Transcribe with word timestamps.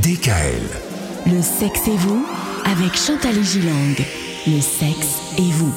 DKL. 0.00 0.60
Le 1.26 1.40
sexe 1.40 1.86
et 1.86 1.96
vous 1.96 2.26
avec 2.64 2.96
Chantal 2.96 3.40
Gilang. 3.44 3.94
Le 4.44 4.60
sexe 4.60 5.20
et 5.38 5.52
vous. 5.52 5.72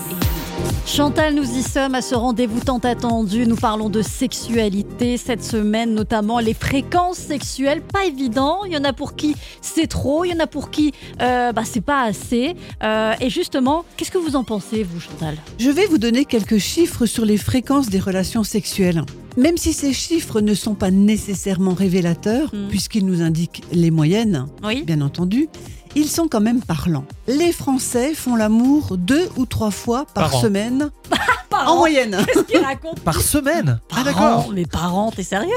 Chantal, 0.88 1.36
nous 1.36 1.44
y 1.58 1.62
sommes 1.64 1.96
à 1.96 2.02
ce 2.02 2.16
rendez-vous 2.16 2.62
tant 2.62 2.78
attendu. 2.80 3.46
Nous 3.46 3.58
parlons 3.58 3.90
de 3.90 4.02
sexualité 4.02 5.18
cette 5.18 5.44
semaine, 5.44 5.94
notamment 5.94 6.40
les 6.40 6.54
fréquences 6.54 7.18
sexuelles. 7.18 7.82
Pas 7.82 8.06
évident. 8.06 8.64
Il 8.66 8.72
y 8.72 8.78
en 8.78 8.84
a 8.86 8.94
pour 8.94 9.16
qui 9.16 9.36
c'est 9.62 9.88
trop, 9.88 10.24
il 10.24 10.32
y 10.32 10.34
en 10.34 10.40
a 10.40 10.48
pour 10.48 10.72
qui 10.72 10.94
euh, 11.22 11.52
bah, 11.52 11.64
c'est 11.66 11.82
pas 11.82 12.04
assez. 12.04 12.56
Euh, 12.84 13.14
et 13.20 13.30
justement, 13.30 13.84
qu'est-ce 13.98 14.12
que 14.12 14.18
vous 14.18 14.36
en 14.38 14.46
pensez, 14.46 14.84
vous, 14.84 15.00
Chantal? 15.02 15.36
Je 15.60 15.70
vais 15.70 15.86
vous 15.88 15.98
donner 15.98 16.24
quelques 16.24 16.58
chiffres 16.58 17.06
sur 17.06 17.26
les 17.26 17.38
fréquences 17.38 17.90
des 17.90 18.00
relations 18.00 18.44
sexuelles. 18.46 19.04
Même 19.36 19.58
si 19.58 19.74
ces 19.74 19.92
chiffres 19.94 20.40
ne 20.42 20.54
sont 20.56 20.74
pas 20.74 20.90
nécessairement 20.90 21.74
révélateurs, 21.74 22.50
Mm. 22.54 22.70
puisqu'ils 22.70 23.06
nous 23.06 23.22
indiquent 23.22 23.64
les 23.74 23.92
moyennes, 23.92 24.48
Oui. 24.64 24.84
bien 24.84 25.02
entendu, 25.02 25.48
ils 25.96 26.08
sont 26.08 26.28
quand 26.28 26.42
même 26.42 26.62
parlants. 26.62 27.06
Les 27.28 27.52
Français 27.52 28.14
font 28.14 28.36
l'amour 28.36 28.98
deux 28.98 29.28
ou 29.36 29.46
trois 29.46 29.72
fois 29.72 30.06
par, 30.14 30.30
Par 30.30 30.36
an. 30.36 30.42
Semaine, 30.78 30.92
Par 31.50 31.68
en 31.68 31.76
an, 31.76 31.78
moyenne. 31.78 32.18
Qu'est-ce 32.26 32.44
qu'il 32.44 32.60
raconte 32.60 33.00
Par 33.02 33.22
semaine 33.22 33.80
Ah 33.96 34.04
Parents, 34.04 34.50
Mais 34.54 34.66
parents, 34.66 35.12
t'es 35.12 35.24
sérieux 35.24 35.50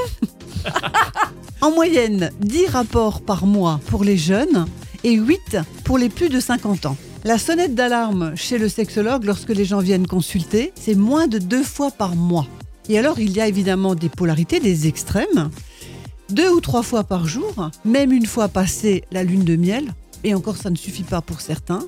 En 1.61 1.71
moyenne, 1.71 2.31
10 2.39 2.67
rapports 2.67 3.21
par 3.21 3.45
mois 3.45 3.79
pour 3.87 4.03
les 4.03 4.17
jeunes 4.17 4.65
et 5.03 5.13
8 5.13 5.57
pour 5.83 5.97
les 5.97 6.09
plus 6.09 6.29
de 6.29 6.39
50 6.39 6.87
ans. 6.87 6.97
La 7.23 7.37
sonnette 7.37 7.75
d'alarme 7.75 8.35
chez 8.35 8.57
le 8.57 8.67
sexologue 8.67 9.25
lorsque 9.25 9.49
les 9.49 9.65
gens 9.65 9.79
viennent 9.79 10.07
consulter, 10.07 10.73
c'est 10.75 10.95
moins 10.95 11.27
de 11.27 11.37
deux 11.37 11.63
fois 11.63 11.91
par 11.91 12.15
mois. 12.15 12.47
Et 12.89 12.97
alors, 12.97 13.19
il 13.19 13.31
y 13.31 13.39
a 13.39 13.47
évidemment 13.47 13.93
des 13.93 14.09
polarités, 14.09 14.59
des 14.59 14.87
extrêmes. 14.87 15.51
Deux 16.29 16.49
ou 16.49 16.61
trois 16.61 16.81
fois 16.81 17.03
par 17.03 17.27
jour, 17.27 17.69
même 17.85 18.11
une 18.11 18.25
fois 18.25 18.47
passée 18.47 19.03
la 19.11 19.23
lune 19.23 19.43
de 19.43 19.55
miel, 19.55 19.93
et 20.23 20.33
encore 20.33 20.57
ça 20.57 20.69
ne 20.69 20.75
suffit 20.75 21.03
pas 21.03 21.21
pour 21.21 21.41
certains. 21.41 21.83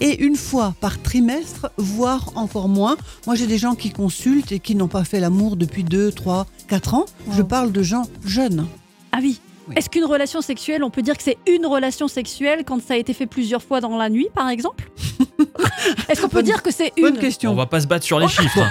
Et 0.00 0.22
une 0.24 0.36
fois 0.36 0.74
par 0.80 1.00
trimestre, 1.02 1.70
voire 1.76 2.30
encore 2.36 2.68
moins. 2.68 2.96
Moi, 3.26 3.34
j'ai 3.36 3.46
des 3.46 3.58
gens 3.58 3.74
qui 3.74 3.90
consultent 3.90 4.52
et 4.52 4.58
qui 4.60 4.74
n'ont 4.74 4.88
pas 4.88 5.04
fait 5.04 5.20
l'amour 5.20 5.56
depuis 5.56 5.84
2, 5.84 6.12
3, 6.12 6.46
4 6.68 6.94
ans. 6.94 7.06
Je 7.36 7.42
parle 7.42 7.72
de 7.72 7.82
gens 7.82 8.02
jeunes. 8.24 8.66
Ah 9.12 9.18
oui. 9.20 9.40
Oui. 9.68 9.74
Est-ce 9.76 9.90
qu'une 9.90 10.04
relation 10.04 10.40
sexuelle, 10.40 10.82
on 10.82 10.90
peut 10.90 11.02
dire 11.02 11.16
que 11.16 11.22
c'est 11.22 11.36
une 11.46 11.66
relation 11.66 12.08
sexuelle 12.08 12.64
quand 12.66 12.82
ça 12.82 12.94
a 12.94 12.96
été 12.96 13.12
fait 13.12 13.26
plusieurs 13.26 13.62
fois 13.62 13.80
dans 13.80 13.96
la 13.98 14.08
nuit, 14.08 14.28
par 14.34 14.48
exemple 14.48 14.90
Est-ce 16.08 16.20
qu'on 16.22 16.28
peut 16.28 16.38
Bonne- 16.38 16.44
dire 16.46 16.62
que 16.62 16.72
c'est 16.72 16.92
Bonne 17.00 17.14
une 17.14 17.20
question. 17.20 17.52
On 17.52 17.54
va 17.54 17.66
pas 17.66 17.80
se 17.80 17.86
battre 17.86 18.04
sur 18.04 18.18
les 18.18 18.28
chiffres. 18.28 18.66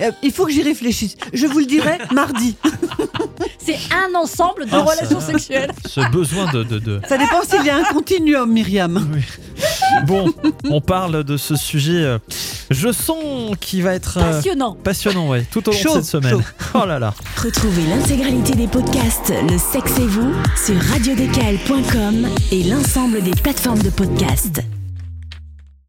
Euh, 0.00 0.10
Il 0.22 0.32
faut 0.32 0.46
que 0.46 0.52
j'y 0.52 0.62
réfléchisse. 0.62 1.16
Je 1.32 1.46
vous 1.46 1.58
le 1.58 1.66
dirai 1.66 1.98
mardi. 2.12 2.56
C'est 3.58 3.76
un 3.94 4.14
ensemble 4.18 4.64
de 4.64 4.70
Ah, 4.72 4.78
ça- 4.78 4.84
relations 4.84 5.20
sexuelles. 5.20 5.72
Ce 5.86 6.00
besoin 6.10 6.50
de, 6.52 6.62
de, 6.62 6.78
de- 6.78 7.00
Ça 7.08 7.18
dépend 7.18 7.42
s'il 7.42 7.64
y 7.66 7.70
a 7.70 7.76
un 7.76 7.84
continuum, 7.84 8.50
Myriam. 8.50 9.08
Bon, 10.06 10.32
on 10.70 10.80
parle 10.80 11.24
de 11.24 11.36
ce 11.36 11.56
sujet. 11.56 12.02
euh, 12.02 12.18
je 12.70 12.92
sens 12.92 13.52
qui 13.60 13.80
va 13.82 13.94
être 13.94 14.18
euh, 14.18 14.32
Passionnant. 14.32 14.74
passionnant, 14.82 15.28
ouais, 15.28 15.44
tout 15.50 15.68
au 15.68 15.72
long 15.72 15.78
Chaud, 15.78 15.88
de 15.96 16.02
cette 16.02 16.04
semaine. 16.04 16.42
Oh 16.74 16.84
là 16.86 16.98
là. 16.98 17.14
Retrouvez 17.42 17.82
l'intégralité 17.86 18.54
des 18.54 18.66
podcasts 18.68 19.32
Le 19.50 19.58
sexe 19.58 19.98
et 19.98 20.06
vous 20.06 20.32
sur 20.64 20.76
radiodécal.com 20.92 22.28
et 22.52 22.62
l'ensemble 22.64 23.22
des 23.22 23.30
plateformes 23.32 23.82
de 23.82 23.90
podcasts. 23.90 24.60